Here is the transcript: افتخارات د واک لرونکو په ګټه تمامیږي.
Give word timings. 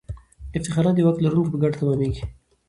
افتخارات 0.57 0.93
د 0.95 0.99
واک 1.05 1.17
لرونکو 1.25 1.51
په 1.53 1.59
ګټه 1.63 1.77
تمامیږي. 1.81 2.23